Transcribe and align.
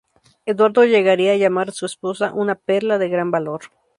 Eduardo 0.47 0.83
llegaría 0.83 1.33
a 1.33 1.37
llamar 1.37 1.69
a 1.69 1.73
su 1.73 1.85
esposa 1.85 2.33
""una 2.33 2.55
perla 2.55 2.97
de 2.97 3.07
gran 3.07 3.29
valor"". 3.29 3.65